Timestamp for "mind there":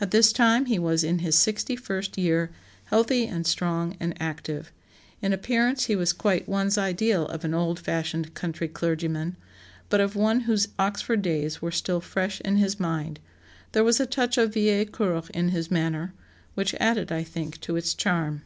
12.80-13.84